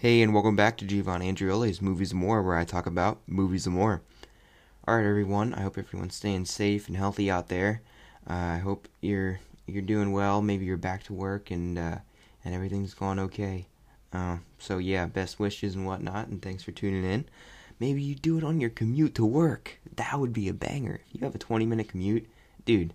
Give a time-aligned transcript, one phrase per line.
[0.00, 3.66] Hey, and welcome back to Giovanni Andrioli's Movies and More, where I talk about movies
[3.66, 4.00] and more.
[4.88, 7.82] Alright, everyone, I hope everyone's staying safe and healthy out there.
[8.26, 10.40] Uh, I hope you're you're doing well.
[10.40, 11.98] Maybe you're back to work and uh,
[12.42, 13.66] and everything's going okay.
[14.10, 17.26] Uh, so yeah, best wishes and whatnot, and thanks for tuning in.
[17.78, 19.80] Maybe you do it on your commute to work.
[19.96, 21.02] That would be a banger.
[21.08, 22.26] If you have a 20 minute commute,
[22.64, 22.94] dude,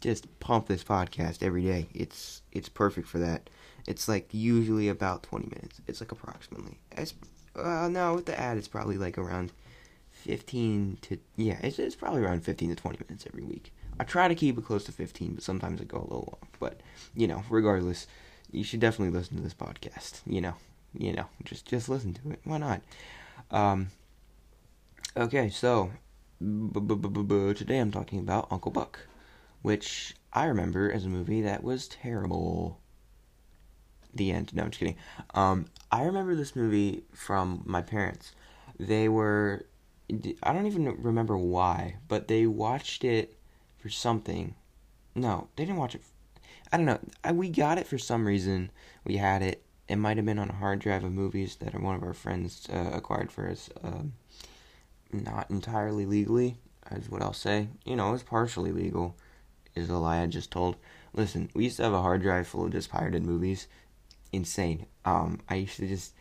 [0.00, 1.88] just pump this podcast every day.
[1.94, 3.50] It's it's perfect for that.
[3.86, 5.80] It's like usually about 20 minutes.
[5.86, 6.78] It's like approximately.
[6.92, 7.14] It's,
[7.56, 9.52] uh, no, with the ad, it's probably like around
[10.10, 13.72] 15 to yeah, it's it's probably around 15 to 20 minutes every week.
[14.00, 16.50] I try to keep it close to 15, but sometimes I go a little long.
[16.60, 16.80] But
[17.14, 18.06] you know, regardless,
[18.52, 20.20] you should definitely listen to this podcast.
[20.26, 20.54] You know,
[20.96, 22.40] you know, just just listen to it.
[22.44, 22.82] Why not?
[23.50, 23.90] Um.
[25.16, 25.90] Okay, so
[26.40, 29.00] today I'm talking about Uncle Buck,
[29.62, 32.80] which I remember as a movie that was terrible.
[34.14, 34.54] The end.
[34.54, 34.96] No, I'm just kidding.
[35.34, 38.32] Um, I remember this movie from my parents.
[38.78, 39.66] They were,
[40.42, 43.36] I don't even remember why, but they watched it
[43.78, 44.54] for something.
[45.14, 46.02] No, they didn't watch it.
[46.72, 47.00] I don't know.
[47.24, 48.70] I, we got it for some reason.
[49.04, 49.62] We had it.
[49.88, 52.68] It might have been on a hard drive of movies that one of our friends
[52.72, 53.70] uh, acquired for us.
[53.82, 54.02] Uh,
[55.12, 56.58] not entirely legally,
[56.92, 57.68] is what I'll say.
[57.84, 59.16] You know, it was partially legal,
[59.78, 60.76] is the lie I just told.
[61.14, 63.66] Listen, we used to have a hard drive full of just pirated movies.
[64.32, 64.86] Insane.
[65.04, 66.12] Um, I used to just.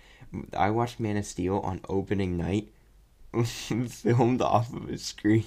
[0.56, 2.70] I watched Man of Steel on opening night,
[3.44, 5.46] filmed off of a screen.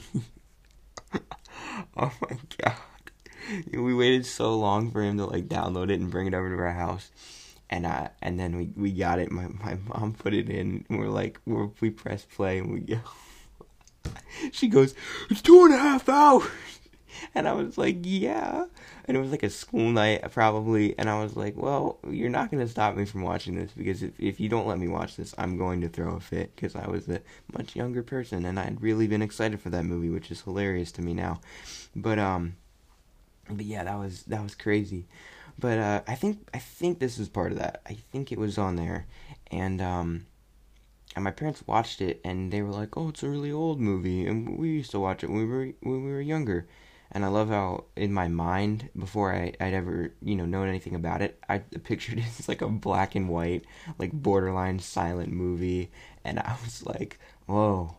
[1.97, 2.77] oh my god.
[3.73, 6.63] We waited so long for him to like download it and bring it over to
[6.63, 7.11] our house.
[7.69, 9.31] And uh, and then we, we got it.
[9.31, 10.85] My my mom put it in.
[10.91, 13.01] we're like, we're, we press play and we go.
[14.53, 14.95] she goes,
[15.29, 16.49] "It's two and a half hours,"
[17.35, 18.67] and I was like, "Yeah."
[19.07, 20.99] And it was like a school night, probably.
[20.99, 24.19] And I was like, "Well, you're not gonna stop me from watching this because if
[24.19, 26.89] if you don't let me watch this, I'm going to throw a fit." Because I
[26.89, 27.21] was a
[27.57, 31.03] much younger person, and I'd really been excited for that movie, which is hilarious to
[31.03, 31.41] me now.
[31.97, 32.57] But um,
[33.49, 35.07] but yeah, that was that was crazy.
[35.59, 37.83] But uh, I think I think this is part of that.
[37.87, 39.07] I think it was on there,
[39.51, 40.27] and um,
[41.15, 44.27] and my parents watched it and they were like, "Oh, it's a really old movie,"
[44.27, 46.67] and we used to watch it when we were when we were younger.
[47.13, 50.95] And I love how in my mind, before I, I'd ever you know known anything
[50.95, 53.65] about it, I pictured it as like a black and white,
[53.99, 55.91] like borderline silent movie,
[56.25, 57.97] and I was like, "Whoa."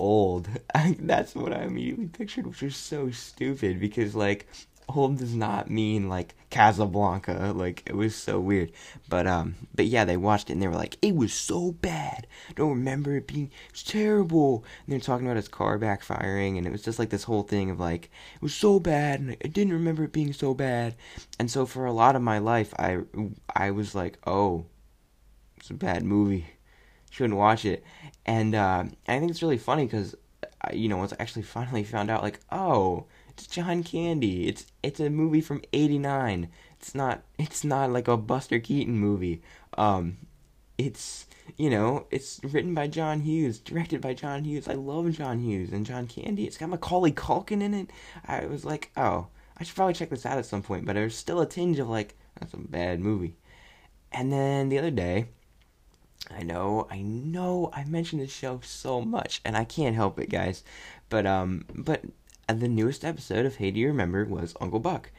[0.00, 0.48] Old.
[1.00, 4.46] That's what I immediately pictured, which was so stupid because, like,
[4.88, 7.52] old does not mean like Casablanca.
[7.54, 8.72] Like it was so weird.
[9.08, 12.26] But um but yeah, they watched it and they were like, it was so bad.
[12.48, 14.64] I Don't remember it being it was terrible.
[14.86, 17.70] And they're talking about his car backfiring and it was just like this whole thing
[17.70, 20.96] of like it was so bad and I didn't remember it being so bad.
[21.38, 23.00] And so for a lot of my life I
[23.54, 24.66] I was like, oh,
[25.56, 26.46] it's a bad movie.
[27.10, 27.84] Shouldn't watch it.
[28.26, 30.14] And uh, I think it's really funny because
[30.72, 33.06] you know, once I actually finally found out, like, oh,
[33.38, 34.48] it's John Candy.
[34.48, 36.48] It's it's a movie from '89.
[36.80, 39.42] It's not it's not like a Buster Keaton movie.
[39.74, 40.18] Um,
[40.76, 41.26] it's
[41.56, 44.66] you know it's written by John Hughes, directed by John Hughes.
[44.66, 46.46] I love John Hughes and John Candy.
[46.46, 47.90] It's got Macaulay Culkin in it.
[48.26, 50.84] I was like, oh, I should probably check this out at some point.
[50.84, 53.36] But there's still a tinge of like that's a bad movie.
[54.10, 55.26] And then the other day,
[56.28, 60.28] I know, I know, I mentioned this show so much, and I can't help it,
[60.28, 60.64] guys.
[61.08, 62.02] But um, but
[62.48, 65.10] and the newest episode of Hey Do You Remember was Uncle Buck.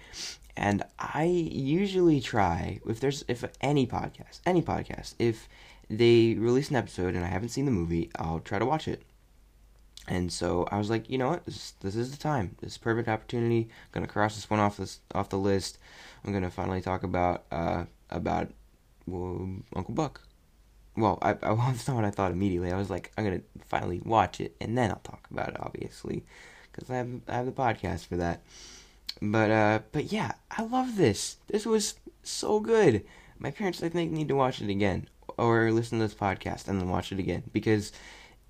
[0.58, 5.48] And I usually try, if there's, if any podcast, any podcast, if
[5.90, 9.04] they release an episode and I haven't seen the movie, I'll try to watch it.
[10.08, 12.56] And so I was like, you know what, this, this is the time.
[12.62, 13.70] This is perfect opportunity.
[13.70, 15.78] I'm gonna cross this one off this off the list.
[16.26, 18.50] I'm gonna finally talk about uh about
[19.06, 20.22] well, Uncle Buck.
[20.98, 22.72] Well, I, I that's not what I thought immediately.
[22.72, 26.26] I was like, I'm gonna finally watch it and then I'll talk about it, obviously
[26.72, 28.42] because I have I have the podcast for that.
[29.22, 31.38] But uh, but yeah, I love this.
[31.48, 33.04] This was so good.
[33.38, 35.08] My parents, I think, need to watch it again
[35.38, 37.92] or listen to this podcast and then watch it again because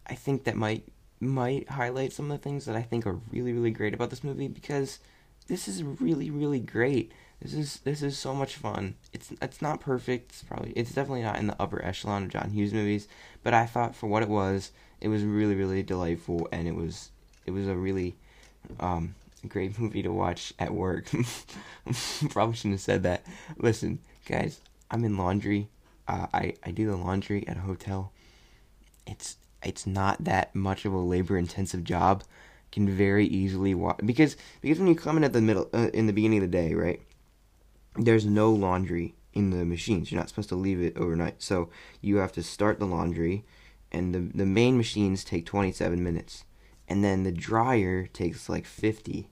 [0.08, 0.84] I think that might
[1.20, 4.24] might highlight some of the things that I think are really really great about this
[4.24, 5.00] movie because
[5.48, 7.12] this is really really great.
[7.42, 8.96] This is this is so much fun.
[9.14, 10.32] It's it's not perfect.
[10.32, 13.08] It's probably it's definitely not in the upper echelon of John Hughes movies,
[13.44, 17.12] but I thought for what it was, it was really really delightful and it was
[17.50, 18.16] it was a really
[18.80, 19.16] um,
[19.48, 21.06] great movie to watch at work.
[22.30, 23.26] Probably shouldn't have said that.
[23.58, 23.98] Listen,
[24.28, 24.62] guys,
[24.92, 25.68] I'm in laundry.
[26.08, 28.12] Uh, I I do the laundry at a hotel.
[29.08, 32.24] It's it's not that much of a labor intensive job.
[32.72, 36.06] Can very easily watch because because when you come in at the middle uh, in
[36.06, 37.02] the beginning of the day, right?
[37.96, 40.12] There's no laundry in the machines.
[40.12, 41.42] You're not supposed to leave it overnight.
[41.42, 41.70] So
[42.00, 43.44] you have to start the laundry,
[43.92, 46.44] and the the main machines take 27 minutes,
[46.90, 49.30] and then the dryer takes like 50,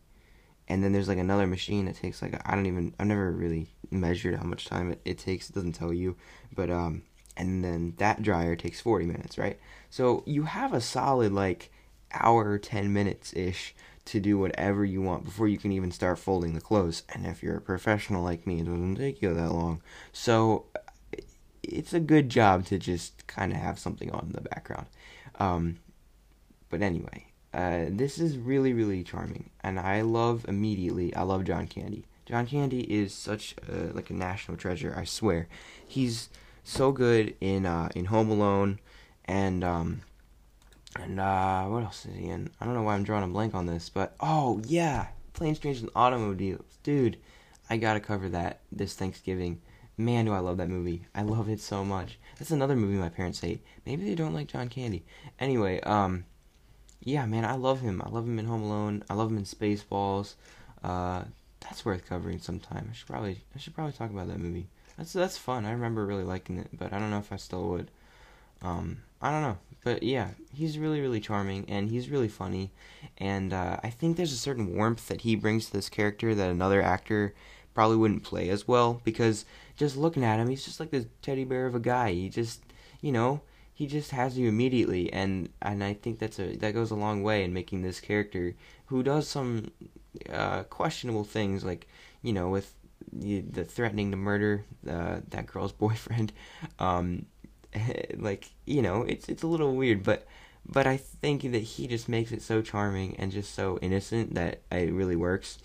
[0.67, 3.67] and then there's like another machine that takes like I don't even I've never really
[3.89, 5.49] measured how much time it, it takes.
[5.49, 6.15] It doesn't tell you,
[6.53, 7.01] but um,
[7.35, 9.59] and then that dryer takes 40 minutes, right?
[9.89, 11.71] So you have a solid like
[12.13, 13.75] hour 10 minutes ish
[14.05, 17.03] to do whatever you want before you can even start folding the clothes.
[17.13, 19.81] And if you're a professional like me, it doesn't take you that long.
[20.13, 20.65] So
[21.61, 24.87] it's a good job to just kind of have something on in the background.
[25.39, 25.79] Um,
[26.69, 27.27] but anyway,
[27.57, 31.15] uh, this is really, really charming, and I love immediately.
[31.15, 32.05] I love John Candy.
[32.27, 34.93] John Candy is such a, like a national treasure.
[34.95, 35.47] I swear,
[35.87, 36.29] he's
[36.63, 38.79] so good in uh, in Home Alone,
[39.25, 40.01] and um,
[40.99, 42.51] and uh, what else is he in?
[42.61, 45.81] I don't know why I'm drawing a blank on this, but oh yeah, Planes, Trains,
[45.81, 47.17] and Automobiles, dude.
[47.71, 49.61] I gotta cover that this Thanksgiving.
[49.97, 51.07] Man, do I love that movie.
[51.15, 52.19] I love it so much.
[52.37, 53.65] That's another movie my parents hate.
[53.83, 55.03] Maybe they don't like John Candy.
[55.39, 56.25] Anyway, um,
[57.01, 58.01] yeah, man, I love him.
[58.05, 59.03] I love him in Home Alone.
[59.09, 60.35] I love him in Spaceballs.
[60.83, 61.23] Uh,
[61.61, 62.89] that's worth covering sometime.
[62.91, 64.67] I should probably I should probably talk about that movie.
[64.97, 65.65] That's that's fun.
[65.65, 67.91] I remember really liking it, but I don't know if I still would.
[68.61, 72.71] Um, I don't know, but yeah, he's really really charming and he's really funny,
[73.17, 76.49] and uh, I think there's a certain warmth that he brings to this character that
[76.49, 77.33] another actor
[77.73, 79.45] probably wouldn't play as well because
[79.75, 82.11] just looking at him, he's just like this teddy bear of a guy.
[82.11, 82.61] He just,
[83.01, 83.41] you know,
[83.77, 87.21] he just has you immediately, and and I think that's a that goes a long
[87.21, 88.55] way in making this character
[88.87, 89.69] who does some
[90.33, 91.87] uh, questionable things, like
[92.23, 92.73] you know, with
[93.13, 96.33] the, the threatening to murder uh, that girl's boyfriend.
[96.79, 97.27] Um,
[98.17, 100.25] like you know, it's it's a little weird, but
[100.65, 104.61] but I think that he just makes it so charming and just so innocent that
[104.71, 105.59] it really works.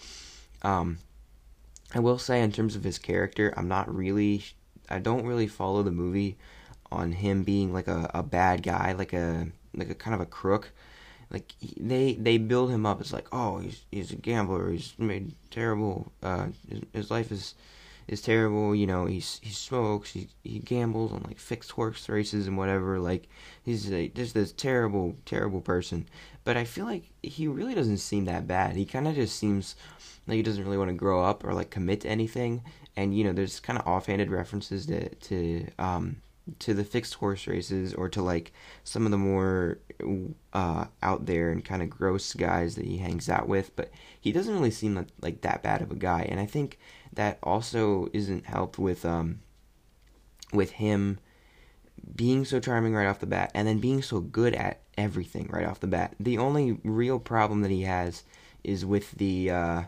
[0.61, 0.99] Um,
[1.95, 4.45] I will say, in terms of his character, I'm not really,
[4.91, 6.37] I don't really follow the movie
[6.93, 10.27] on him being like a, a bad guy, like a like a kind of a
[10.27, 10.73] crook.
[11.31, 14.71] Like he, they they build him up as like, oh, he's he's a gambler.
[14.71, 16.13] He's made terrible.
[16.23, 17.55] Uh, his, his life is
[18.09, 18.75] is terrible.
[18.75, 20.11] You know, he's he smokes.
[20.13, 22.99] He he gambles on like fixed horse races and whatever.
[22.99, 23.29] Like
[23.65, 26.07] he's a, just this terrible terrible person.
[26.45, 28.77] But I feel like he really doesn't seem that bad.
[28.77, 29.77] He kind of just seems
[30.27, 32.63] like he doesn't really want to grow up or like commit to anything.
[32.97, 36.17] And you know, there's kind of offhanded references to to um
[36.59, 38.53] to the fixed horse races or to like
[38.85, 39.79] some of the more
[40.53, 43.75] uh out there and kind of gross guys that he hangs out with.
[43.77, 43.91] But
[44.21, 46.23] he doesn't really seem like, like that bad of a guy.
[46.23, 46.79] And I think
[47.13, 49.41] that also isn't helped with um
[50.53, 51.19] with him
[52.17, 55.67] being so charming right off the bat and then being so good at everything right
[55.67, 56.15] off the bat.
[56.19, 58.25] The only real problem that he has
[58.65, 59.83] is with the uh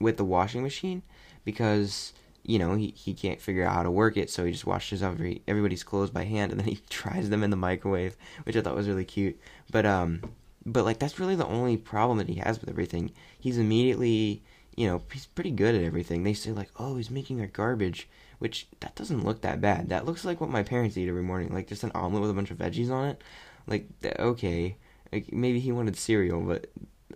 [0.00, 1.02] with the washing machine
[1.44, 2.12] because
[2.44, 5.02] you know he, he can't figure out how to work it so he just washes
[5.02, 8.60] every everybody's clothes by hand and then he tries them in the microwave which i
[8.60, 9.38] thought was really cute
[9.70, 10.20] but um
[10.66, 14.42] but like that's really the only problem that he has with everything he's immediately
[14.76, 18.08] you know he's pretty good at everything they say like oh he's making our garbage
[18.38, 21.52] which that doesn't look that bad that looks like what my parents eat every morning
[21.52, 23.22] like just an omelet with a bunch of veggies on it
[23.66, 23.88] like
[24.18, 24.76] okay
[25.12, 26.66] like maybe he wanted cereal but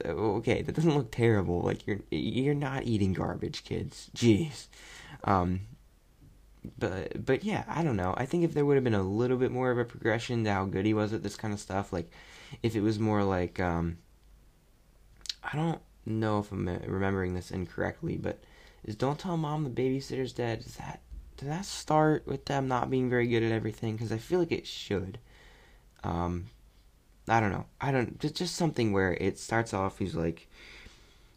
[0.04, 1.61] okay, that doesn't look terrible.
[1.61, 4.11] Like you're you're not eating garbage, kids.
[4.14, 4.66] Jeez.
[5.25, 5.60] Um,
[6.78, 8.14] but but yeah, I don't know.
[8.16, 10.52] I think if there would have been a little bit more of a progression to
[10.52, 12.10] how good he was at this kind of stuff, like
[12.62, 13.98] if it was more like um,
[15.42, 18.42] I don't know if I'm remembering this incorrectly, but
[18.84, 20.62] is "Don't Tell Mom the Babysitter's Dead"?
[20.62, 21.00] Does that
[21.37, 23.94] does that start with them not being very good at everything?
[23.94, 25.18] Because I feel like it should.
[26.04, 26.46] Um,
[27.28, 27.66] I don't know.
[27.80, 29.98] I don't just just something where it starts off.
[29.98, 30.48] He's like,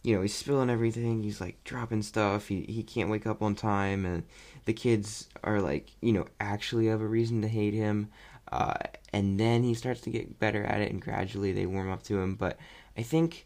[0.04, 1.24] you know, he's spilling everything.
[1.24, 2.48] He's like dropping stuff.
[2.48, 4.24] He he can't wake up on time, and
[4.66, 8.10] the kids are like, you know, actually have a reason to hate him.
[8.52, 8.74] Uh,
[9.14, 12.20] and then he starts to get better at it, and gradually they warm up to
[12.20, 12.36] him.
[12.36, 12.58] But
[12.98, 13.46] I think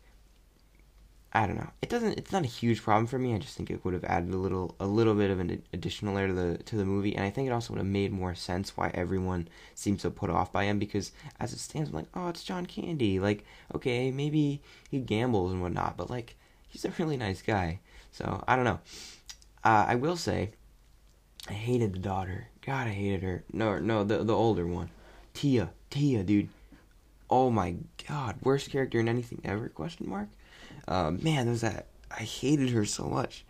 [1.36, 1.70] I don't know.
[1.82, 2.18] It doesn't.
[2.18, 3.36] It's not a huge problem for me.
[3.36, 6.16] I just think it would have added a little, a little bit of an additional
[6.16, 8.34] layer to the to the movie, and I think it also would have made more
[8.36, 10.80] sense why everyone seems so put off by him.
[10.80, 13.20] Because as it stands, I'm like, oh, it's John Candy.
[13.20, 13.44] Like,
[13.76, 16.38] okay, maybe he gambles and whatnot, but like,
[16.76, 17.80] he's a really nice guy.
[18.12, 18.80] So I don't know.
[19.64, 20.52] Uh, I will say,
[21.50, 22.50] I hated the daughter.
[22.66, 23.46] God, I hated her.
[23.54, 24.90] No, no, the the older one,
[25.34, 25.70] Tia.
[25.90, 26.50] Tia, dude.
[27.30, 27.76] Oh my
[28.08, 29.70] God, worst character in anything ever?
[29.70, 30.28] Question mark.
[30.86, 31.88] Uh, man, there's that.
[32.12, 33.46] I hated her so much.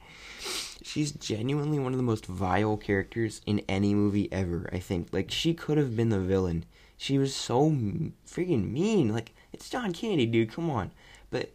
[0.84, 4.70] She's genuinely one of the most vile characters in any movie ever.
[4.72, 5.08] I think.
[5.12, 6.65] Like she could have been the villain.
[6.96, 9.12] She was so freaking mean.
[9.12, 10.53] Like it's John Candy, dude.
[10.53, 10.91] Come on.
[11.32, 11.51] But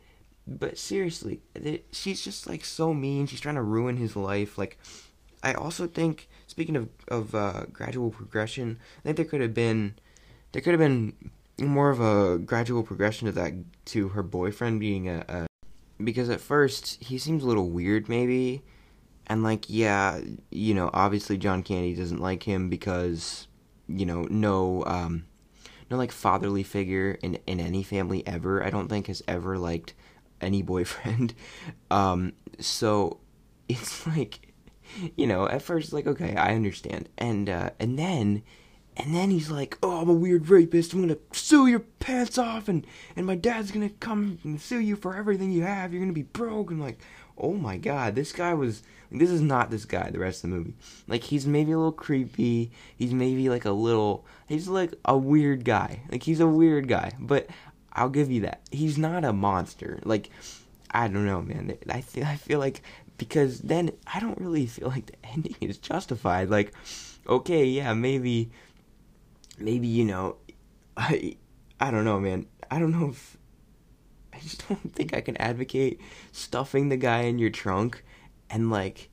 [0.47, 1.41] but seriously,
[1.93, 3.27] she's just like so mean.
[3.27, 4.59] She's trying to ruin his life.
[4.59, 4.79] Like
[5.43, 9.95] I also think speaking of of uh, gradual progression, I think there could have been
[10.53, 11.15] there could have been
[11.59, 13.53] more of a gradual progression to that
[13.87, 15.47] to her boyfriend being a, a
[16.03, 18.63] because at first he seems a little weird maybe
[19.27, 20.21] and like yeah
[20.51, 23.47] you know obviously john candy doesn't like him because
[23.89, 25.25] you know no um
[25.91, 29.93] no like fatherly figure in in any family ever i don't think has ever liked
[30.41, 31.35] any boyfriend
[31.91, 33.19] um so
[33.69, 34.53] it's like
[35.17, 38.43] you know at first like okay i understand and uh and then
[38.97, 40.93] and then he's like, "Oh, I'm a weird rapist.
[40.93, 44.97] I'm gonna sue your pants off, and and my dad's gonna come and sue you
[44.97, 45.93] for everything you have.
[45.93, 46.99] You're gonna be broke." And like,
[47.39, 48.83] oh my god, this guy was.
[49.13, 50.11] This is not this guy.
[50.11, 50.75] The rest of the movie,
[51.09, 52.71] like, he's maybe a little creepy.
[52.97, 54.27] He's maybe like a little.
[54.47, 56.03] He's like a weird guy.
[56.11, 57.49] Like he's a weird guy, but
[57.93, 58.61] I'll give you that.
[58.71, 60.01] He's not a monster.
[60.05, 60.31] Like,
[60.91, 61.77] I don't know, man.
[61.89, 62.83] I I feel like
[63.19, 66.51] because then I don't really feel like the ending is justified.
[66.51, 66.73] Like,
[67.29, 68.51] okay, yeah, maybe
[69.59, 70.37] maybe you know,
[70.97, 71.37] I
[71.81, 72.47] I don't know, man.
[72.71, 73.37] I don't know if
[74.33, 76.01] I just don't think I can advocate
[76.33, 78.05] stuffing the guy in your trunk
[78.49, 79.11] and like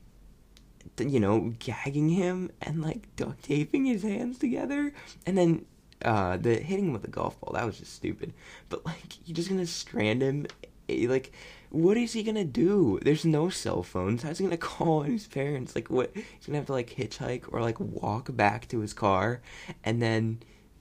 [0.98, 4.92] you know gagging him and like duct taping his hands together
[5.26, 5.64] and then
[6.04, 8.32] uh the hitting him with a golf ball that was just stupid.
[8.68, 10.46] But like you're just gonna strand him
[10.88, 11.32] eh, like
[11.70, 12.98] what is he gonna do?
[13.02, 14.22] There's no cell phones.
[14.22, 15.74] How's he gonna call his parents?
[15.74, 19.40] Like what he's gonna have to like hitchhike or like walk back to his car.
[19.84, 20.40] And then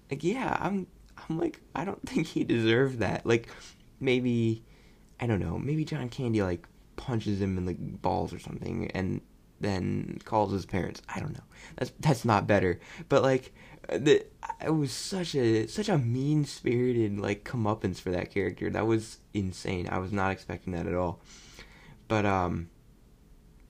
[0.09, 3.25] like yeah i'm i'm like i don't think he deserved that.
[3.25, 3.49] Like
[3.99, 4.63] maybe
[5.19, 9.21] i don't know maybe john candy like punches him in the balls or something and
[9.59, 11.43] then calls his parents i don't know
[11.77, 13.51] that's that's not better but like
[13.89, 14.25] the
[14.63, 18.69] it was such a such a mean spirited like comeuppance for that character.
[18.69, 19.87] That was insane.
[19.89, 21.21] I was not expecting that at all.
[22.07, 22.69] But um,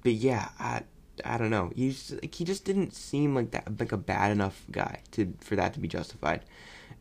[0.03, 0.83] but yeah, I
[1.25, 1.71] I don't know.
[1.75, 5.33] He just, like, he just didn't seem like that like a bad enough guy to
[5.41, 6.41] for that to be justified.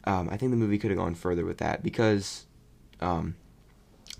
[0.04, 2.46] Um, I think the movie could have gone further with that because
[3.00, 3.36] um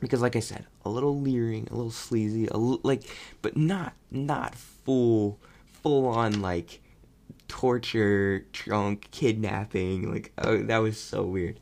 [0.00, 3.03] because like I said, a little leering, a little sleazy, a like
[3.43, 5.41] but not not full
[5.83, 6.81] full on like
[7.49, 10.12] torture, drunk, kidnapping.
[10.12, 11.61] Like, oh, that was so weird.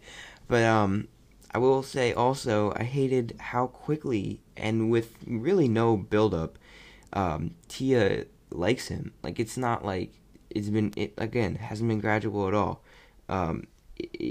[0.48, 1.08] But um,
[1.52, 6.58] I will say also, I hated how quickly and with really no build-up,
[7.12, 9.12] um, Tia likes him.
[9.22, 10.12] Like, it's not like
[10.50, 12.82] it's been it again hasn't been gradual at all.
[13.28, 13.66] Um,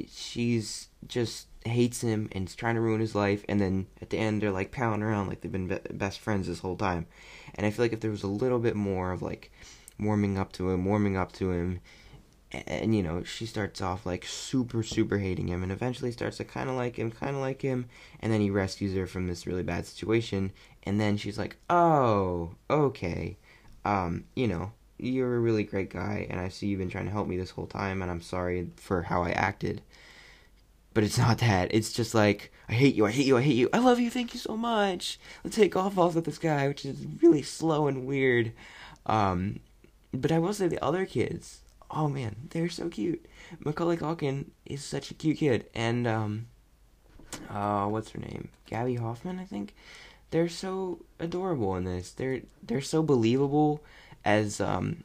[0.09, 4.17] she's just hates him and is trying to ruin his life, and then at the
[4.17, 7.05] end they're like pounding around like they've been be- best friends this whole time.
[7.55, 9.51] And I feel like if there was a little bit more of like
[9.99, 11.79] warming up to him, warming up to him.
[12.51, 16.37] And, and, you know, she starts off like super, super hating him, and eventually starts
[16.37, 17.87] to kind of like him, kind of like him,
[18.19, 20.51] and then he rescues her from this really bad situation,
[20.83, 23.37] and then she's like, "Oh, okay,
[23.85, 24.71] um, you know,
[25.03, 27.51] you're a really great guy, and I see you've been trying to help me this
[27.51, 29.81] whole time, and I'm sorry for how I acted."
[30.93, 31.73] But it's not that.
[31.73, 33.69] It's just like, I hate you, I hate you, I hate you.
[33.73, 35.19] I love you, thank you so much.
[35.43, 38.53] Let's take golf balls with this guy, which is really slow and weird.
[39.07, 39.59] Um,
[40.13, 43.25] but I will say the other kids, oh man, they're so cute.
[43.59, 46.47] Macaulay Culkin is such a cute kid, and um,
[47.49, 48.49] uh, what's her name?
[48.67, 49.75] Gaby Hoffmann, I think.
[50.31, 52.11] They're so adorable in this.
[52.11, 53.83] They're they're so believable
[54.25, 55.03] as um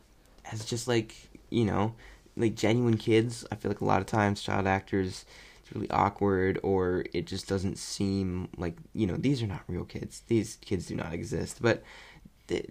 [0.53, 1.15] as just like
[1.51, 1.95] you know
[2.37, 3.47] like genuine kids.
[3.51, 5.25] I feel like a lot of times child actors
[5.63, 9.85] it's really awkward or it just doesn't seem like you know these are not real
[9.85, 10.23] kids.
[10.29, 11.83] These kids do not exist, but
[12.49, 12.67] they,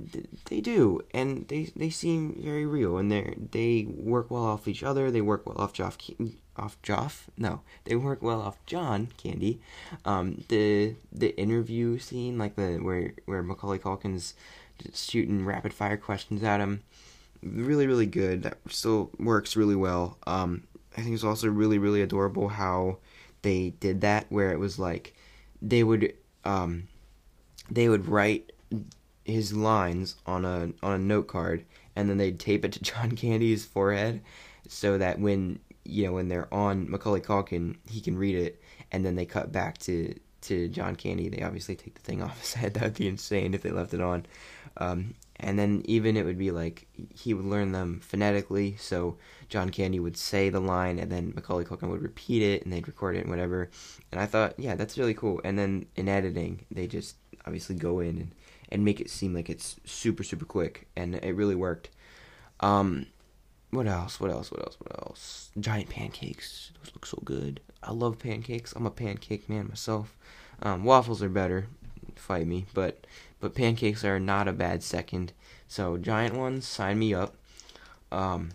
[0.46, 4.84] they do, and they they seem very real, and they they work well off each
[4.84, 5.10] other.
[5.10, 5.98] They work well off Joff,
[6.58, 7.28] off Joff.
[7.38, 9.62] No, they work well off John Candy.
[10.04, 14.34] Um, the the interview scene, like the where where Macaulay Culkin's
[14.94, 16.82] shooting rapid fire questions at him,
[17.44, 18.44] really really good.
[18.44, 20.18] That still works really well.
[20.26, 20.64] Um,
[20.98, 22.98] I think it's also really really adorable how
[23.44, 25.16] they did that, where it was like
[25.62, 26.14] they would
[26.46, 26.88] um
[27.70, 28.52] they would write
[29.28, 31.66] his lines on a on a note card
[31.96, 34.22] and then they'd tape it to John Candy's forehead
[34.68, 39.06] so that when you know when they're on Macaulay Culkin he can read it and
[39.06, 41.30] then they cut back to to John Candy.
[41.30, 42.74] They obviously take the thing off his head.
[42.74, 44.26] That would be insane if they left it on.
[44.78, 49.18] Um, and then even it would be like he would learn them phonetically so
[49.50, 52.88] John Candy would say the line and then Macaulay Culkin would repeat it and they'd
[52.88, 53.70] record it and whatever.
[54.12, 55.42] And I thought yeah that's really cool.
[55.44, 57.16] And then in editing they just
[57.46, 58.32] obviously go in and
[58.70, 61.90] and make it seem like it's super super quick and it really worked.
[62.60, 63.08] Um
[63.70, 64.20] what else?
[64.20, 64.50] What else?
[64.50, 64.78] What else?
[64.80, 65.52] What else?
[65.60, 66.72] Giant pancakes.
[66.80, 67.60] Those look so good.
[67.84, 68.74] I love pancakes.
[68.74, 70.16] I'm a pancake man myself.
[70.62, 71.68] Um, waffles are better.
[72.16, 72.66] Fight me.
[72.74, 73.06] But
[73.40, 75.34] but pancakes are not a bad second.
[75.68, 77.36] So giant ones sign me up.
[78.12, 78.52] Um,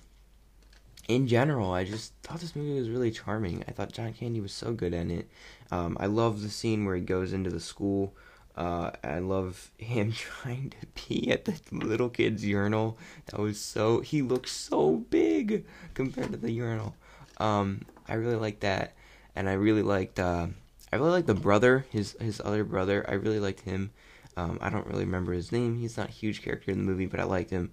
[1.09, 3.65] in general, I just thought this movie was really charming.
[3.69, 5.29] I thought John Candy was so good in it.
[5.71, 8.15] Um, I love the scene where he goes into the school.
[8.57, 12.99] Uh, I love him trying to pee at the little kid's urinal.
[13.27, 14.01] That was so.
[14.01, 16.95] He looks so big compared to the urinal.
[17.39, 18.95] Um, I really like that,
[19.35, 20.19] and I really liked.
[20.19, 20.49] Uh,
[20.93, 23.05] I really like the brother, his his other brother.
[23.09, 23.91] I really liked him.
[24.37, 25.79] Um, I don't really remember his name.
[25.79, 27.71] He's not a huge character in the movie, but I liked him.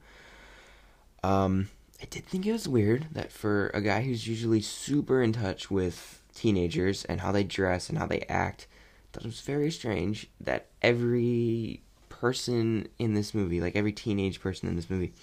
[1.24, 1.70] Um,
[2.02, 5.70] I did think it was weird that for a guy who's usually super in touch
[5.70, 8.68] with teenagers and how they dress and how they act,
[9.14, 14.76] that was very strange that every person in this movie, like every teenage person in
[14.76, 15.14] this movie,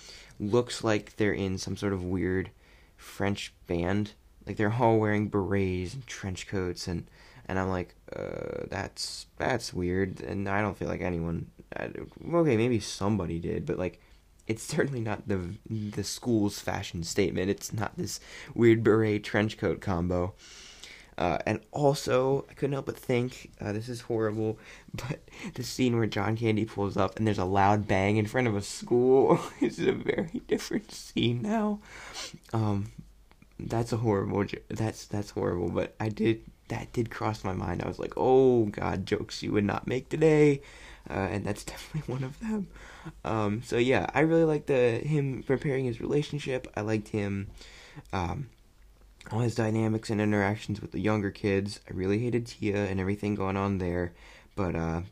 [0.40, 2.50] looks like they're in some sort of weird
[2.96, 4.12] French band.
[4.46, 7.08] Like they're all wearing berets and trench coats and
[7.48, 11.46] and I'm like, uh, that's that's weird, and I don't feel like anyone.
[11.78, 14.00] okay, maybe somebody did, but like
[14.46, 17.50] it's certainly not the the school's fashion statement.
[17.50, 18.20] It's not this
[18.54, 20.34] weird beret trench coat combo.
[21.18, 24.58] Uh, and also, I couldn't help but think uh, this is horrible,
[24.94, 25.20] but
[25.54, 28.56] the scene where John Candy pulls up and there's a loud bang in front of
[28.56, 31.80] a school is a very different scene now.
[32.52, 32.92] Um,
[33.58, 34.44] that's a horrible.
[34.68, 35.70] That's that's horrible.
[35.70, 37.82] But I did that did cross my mind.
[37.82, 40.60] I was like, oh god, jokes you would not make today
[41.08, 42.68] uh, and that's definitely one of them.
[43.24, 46.66] Um, so yeah, I really liked the him preparing his relationship.
[46.76, 47.48] I liked him,
[48.12, 48.48] um,
[49.32, 51.80] all his dynamics and interactions with the younger kids.
[51.88, 54.12] I really hated Tia and everything going on there,
[54.54, 55.02] but uh,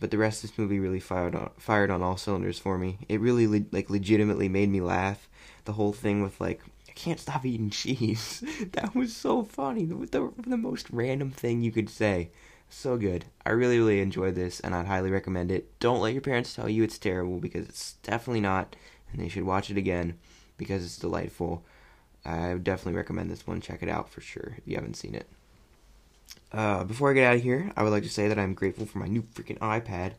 [0.00, 2.98] but the rest of this movie really fired on fired on all cylinders for me.
[3.08, 5.28] It really le- like legitimately made me laugh.
[5.64, 8.42] The whole thing with like I can't stop eating cheese.
[8.72, 9.84] that was so funny.
[9.84, 12.30] The, the the most random thing you could say
[12.68, 13.26] so good.
[13.46, 15.78] I really, really enjoyed this, and I'd highly recommend it.
[15.80, 18.76] Don't let your parents tell you it's terrible because it's definitely not,
[19.12, 20.18] and they should watch it again
[20.56, 21.64] because it's delightful.
[22.24, 23.60] I would definitely recommend this one.
[23.60, 25.26] Check it out for sure if you haven't seen it.
[26.52, 28.86] Uh, before I get out of here, I would like to say that I'm grateful
[28.86, 30.12] for my new freaking iPad.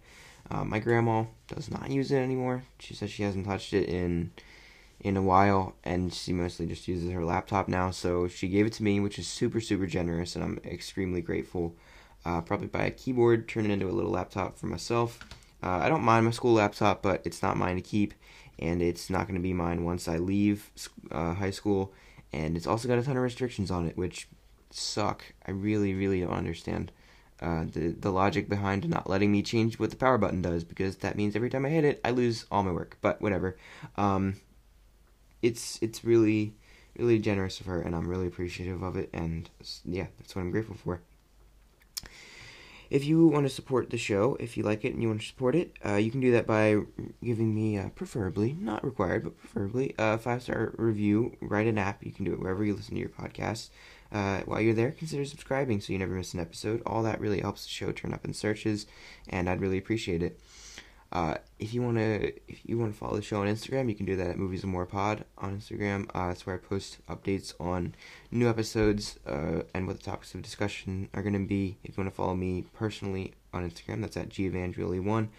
[0.52, 2.64] Uh, my grandma does not use it anymore.
[2.80, 4.32] She says she hasn't touched it in
[5.02, 7.92] in a while, and she mostly just uses her laptop now.
[7.92, 11.76] So she gave it to me, which is super super generous, and I'm extremely grateful
[12.26, 15.20] uh, probably buy a keyboard, turn it into a little laptop for myself.
[15.64, 18.14] Uh, I don't mind my school laptop, but it's not mine to keep,
[18.60, 20.72] and it's not going to be mine once I leave
[21.12, 21.94] uh, high school.
[22.34, 24.28] And it's also got a ton of restrictions on it, which
[24.70, 25.24] suck.
[25.48, 26.92] I really, really don't understand
[27.42, 30.98] uh, the the logic behind not letting me change what the power button does, because
[30.98, 32.98] that means every time I hit it, I lose all my work.
[33.02, 33.58] But whatever.
[33.98, 34.36] Um,
[35.42, 36.56] it's it's really
[36.98, 39.10] really generous of her, and I'm really appreciative of it.
[39.14, 39.50] And
[39.86, 41.02] yeah, that's what I'm grateful for.
[42.90, 45.28] If you want to support the show, if you like it and you want to
[45.28, 46.78] support it, uh, you can do that by
[47.24, 51.36] giving me, uh, preferably, not required, but preferably, a five star review.
[51.42, 52.06] Write an app.
[52.06, 53.70] You can do it wherever you listen to your podcasts.
[54.12, 56.82] Uh, while you're there, consider subscribing so you never miss an episode.
[56.86, 58.86] All that really helps the show turn up in searches,
[59.28, 60.40] and I'd really appreciate it.
[61.16, 64.18] Uh, if you wanna if you wanna follow the show on Instagram, you can do
[64.18, 66.10] that at Movies and More Pod on Instagram.
[66.14, 67.96] Uh, that's where I post updates on
[68.32, 71.78] new episodes uh, and what the topics of discussion are gonna be.
[71.86, 75.30] If you wanna follow me personally on Instagram, that's at gevangeli1.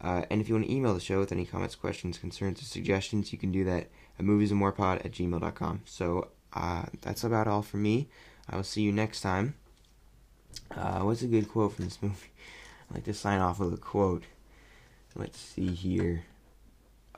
[0.00, 2.64] Uh, and if you want to email the show with any comments, questions, concerns, or
[2.64, 3.88] suggestions, you can do that
[4.20, 5.82] at moviesandmorepod at gmail.com.
[5.84, 8.08] So uh, that's about all for me.
[8.48, 9.56] I will see you next time.
[10.70, 12.30] Uh, what's a good quote from this movie?
[12.92, 14.22] I like to sign off with a quote.
[15.14, 16.24] Let's see here.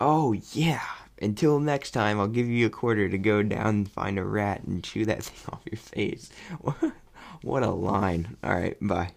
[0.00, 0.84] Oh, yeah.
[1.20, 4.62] Until next time, I'll give you a quarter to go down and find a rat
[4.62, 6.30] and chew that thing off your face.
[7.42, 8.36] what a line.
[8.42, 9.10] Alright, bye.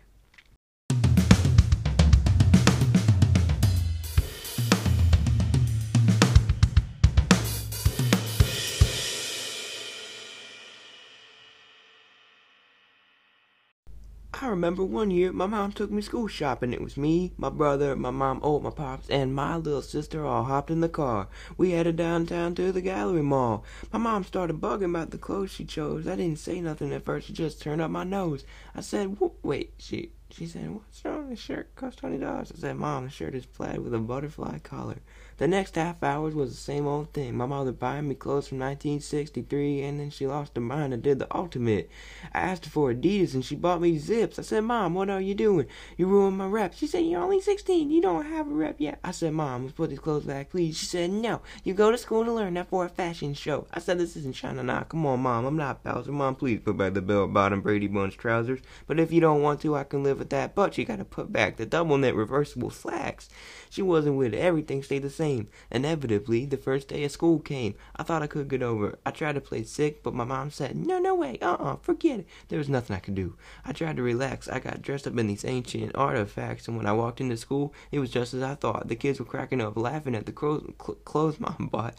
[14.53, 16.73] Remember one year my mom took me school shopping.
[16.73, 20.43] It was me, my brother, my mom, oh, my pops, and my little sister all
[20.43, 21.27] hopped in the car.
[21.57, 23.65] We headed downtown to the gallery mall.
[23.91, 26.07] My mom started bugging about the clothes she chose.
[26.07, 27.27] I didn't say nothing at first.
[27.27, 28.45] She just turned up my nose.
[28.75, 31.22] I said, wait, she she said, What's wrong?
[31.29, 32.51] The shirt cost twenty dollars.
[32.55, 34.97] I said, Mom, the shirt is plaid with a butterfly collar.
[35.38, 37.36] The next half hours was the same old thing.
[37.36, 41.17] My mother buying me clothes from 1963, and then she lost her mind and did
[41.17, 41.89] the ultimate.
[42.33, 44.38] I asked her for Adidas, and she bought me zips.
[44.38, 45.65] I said, Mom, what are you doing?
[45.97, 46.75] You ruined my rep.
[46.75, 47.89] She said, You're only 16.
[47.89, 48.99] You don't have a rep yet.
[49.03, 50.77] I said, Mom, let's put these clothes back, please.
[50.77, 51.41] She said, No.
[51.63, 53.65] You go to school to learn that for a fashion show.
[53.73, 54.83] I said, This isn't Sha Na Na.
[54.83, 55.45] Come on, Mom.
[55.45, 56.12] I'm not Bowser.
[56.12, 58.59] Mom, please put back the bell bottom Brady Bunch trousers.
[58.86, 60.53] But if you don't want to, I can live with that.
[60.53, 63.30] But you gotta put back the double knit reversible slacks.
[63.69, 64.39] She wasn't with it.
[64.39, 65.47] Everything stayed the same.
[65.71, 67.76] Inevitably, the first day of school came.
[67.95, 68.99] I thought I could get over it.
[69.06, 72.28] I tried to play sick, but my mom said, no, no way, uh-uh, forget it.
[72.49, 73.36] There was nothing I could do.
[73.63, 74.49] I tried to relax.
[74.49, 77.99] I got dressed up in these ancient artifacts, and when I walked into school, it
[77.99, 78.88] was just as I thought.
[78.88, 81.95] The kids were cracking up, laughing at the clothes mom bought.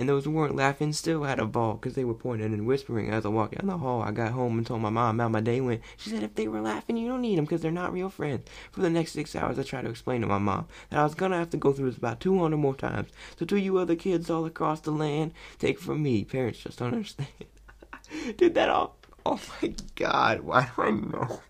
[0.00, 3.10] And those who weren't laughing still had a ball because they were pointing and whispering
[3.10, 4.00] as I walked down the hall.
[4.00, 5.82] I got home and told my mom how my day went.
[5.98, 8.48] She said if they were laughing, you don't need them because they're not real friends.
[8.72, 11.14] For the next six hours, I tried to explain to my mom that I was
[11.14, 13.10] going to have to go through this about 200 more times.
[13.38, 16.24] So to you other kids all across the land, take from me.
[16.24, 17.28] Parents just don't understand.
[18.38, 18.96] Did that all?
[19.26, 21.40] Oh my god, why do I know?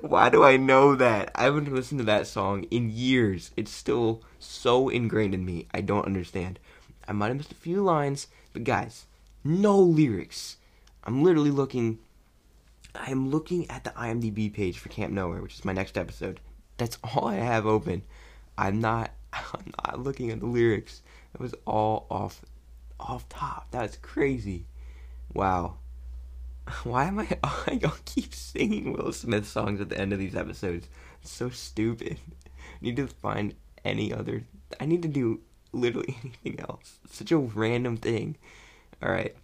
[0.00, 1.30] Why do I know that?
[1.34, 3.50] I haven't listened to that song in years.
[3.56, 5.66] It's still so ingrained in me.
[5.72, 6.58] I don't understand.
[7.08, 9.06] I might have missed a few lines, but guys,
[9.44, 10.56] no lyrics.
[11.04, 11.98] I'm literally looking.
[12.94, 16.40] I am looking at the IMDb page for Camp Nowhere, which is my next episode.
[16.78, 18.02] That's all I have open.
[18.58, 19.10] I'm not.
[19.32, 21.02] I'm not looking at the lyrics.
[21.34, 22.40] It was all off,
[22.98, 23.68] off top.
[23.70, 24.64] That's crazy.
[25.32, 25.76] Wow.
[26.84, 27.28] Why am I?
[27.44, 30.88] I keep singing Will Smith songs at the end of these episodes.
[31.22, 32.18] It's so stupid.
[32.44, 32.48] I
[32.80, 34.44] need to find any other.
[34.80, 35.40] I need to do
[35.72, 36.98] literally anything else.
[37.04, 38.36] It's such a random thing.
[39.02, 39.34] All right.